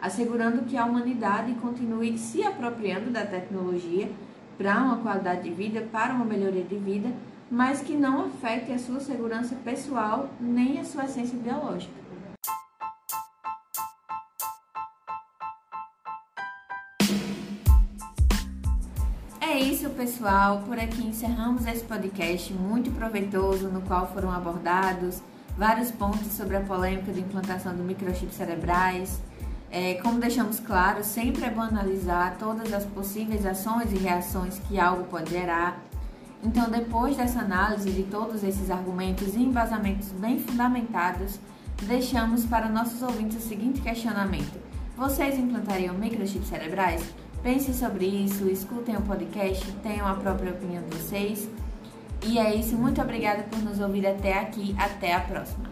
assegurando 0.00 0.62
que 0.62 0.76
a 0.76 0.84
humanidade 0.84 1.54
continue 1.54 2.16
se 2.18 2.42
apropriando 2.44 3.10
da 3.10 3.24
tecnologia 3.24 4.10
para 4.56 4.82
uma 4.82 4.96
qualidade 4.98 5.42
de 5.42 5.50
vida, 5.50 5.86
para 5.90 6.14
uma 6.14 6.24
melhoria 6.24 6.64
de 6.64 6.76
vida, 6.76 7.10
mas 7.50 7.80
que 7.80 7.94
não 7.94 8.26
afete 8.26 8.72
a 8.72 8.78
sua 8.78 9.00
segurança 9.00 9.56
pessoal 9.64 10.28
nem 10.40 10.78
a 10.78 10.84
sua 10.84 11.04
essência 11.04 11.38
biológica. 11.38 12.07
Pessoal. 19.98 20.62
Por 20.64 20.78
aqui 20.78 21.04
encerramos 21.04 21.66
esse 21.66 21.82
podcast 21.82 22.52
muito 22.52 22.88
proveitoso, 22.92 23.68
no 23.68 23.82
qual 23.82 24.06
foram 24.06 24.30
abordados 24.30 25.20
vários 25.56 25.90
pontos 25.90 26.28
sobre 26.28 26.56
a 26.56 26.60
polêmica 26.60 27.12
de 27.12 27.18
implantação 27.18 27.74
do 27.74 27.82
microchips 27.82 28.36
cerebrais. 28.36 29.20
É, 29.72 29.94
como 29.94 30.20
deixamos 30.20 30.60
claro, 30.60 31.02
sempre 31.02 31.44
é 31.46 31.50
bom 31.50 31.62
analisar 31.62 32.36
todas 32.38 32.72
as 32.72 32.84
possíveis 32.84 33.44
ações 33.44 33.92
e 33.92 33.96
reações 33.96 34.60
que 34.68 34.78
algo 34.78 35.02
pode 35.02 35.32
gerar. 35.32 35.82
Então, 36.44 36.70
depois 36.70 37.16
dessa 37.16 37.40
análise 37.40 37.90
de 37.90 38.04
todos 38.04 38.44
esses 38.44 38.70
argumentos 38.70 39.34
e 39.34 39.40
embasamentos 39.40 40.10
bem 40.12 40.38
fundamentados, 40.38 41.40
deixamos 41.82 42.44
para 42.44 42.68
nossos 42.68 43.02
ouvintes 43.02 43.44
o 43.44 43.48
seguinte 43.48 43.80
questionamento: 43.80 44.60
Vocês 44.96 45.36
implantariam 45.36 45.98
microchips 45.98 46.46
cerebrais? 46.46 47.02
Pensem 47.42 47.72
sobre 47.72 48.04
isso, 48.04 48.48
escutem 48.48 48.96
o 48.96 49.02
podcast, 49.02 49.64
tenham 49.82 50.06
a 50.06 50.14
própria 50.14 50.52
opinião 50.52 50.82
de 50.82 50.96
vocês. 50.96 51.48
E 52.26 52.38
é 52.38 52.54
isso, 52.54 52.76
muito 52.76 53.00
obrigada 53.00 53.44
por 53.44 53.58
nos 53.60 53.78
ouvir 53.78 54.06
até 54.06 54.38
aqui. 54.38 54.74
Até 54.78 55.14
a 55.14 55.20
próxima. 55.20 55.67